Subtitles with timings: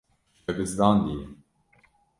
[0.45, 1.25] We bizdandiye.